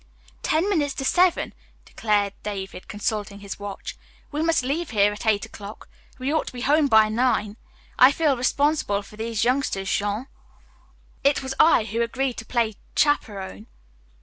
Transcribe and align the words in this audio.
"Ten 0.41 0.67
minutes 0.67 0.95
to 0.95 1.05
seven," 1.05 1.53
declared 1.85 2.33
David, 2.41 2.87
consulting 2.87 3.41
his 3.41 3.59
watch. 3.59 3.95
"We 4.31 4.41
must 4.41 4.63
leave 4.63 4.89
here 4.89 5.13
at 5.13 5.27
eight 5.27 5.45
o'clock. 5.45 5.87
We 6.17 6.33
ought 6.33 6.47
to 6.47 6.53
be 6.53 6.61
home 6.61 6.87
by 6.87 7.07
nine. 7.09 7.55
I 7.99 8.11
feel 8.11 8.29
very 8.31 8.39
responsible 8.39 9.03
for 9.03 9.15
these 9.15 9.43
youngsters, 9.43 9.91
Jean. 9.93 10.25
It 11.23 11.43
was 11.43 11.53
I 11.59 11.83
who 11.83 12.01
agreed 12.01 12.37
to 12.37 12.45
play 12.47 12.77
chaperon." 12.95 13.67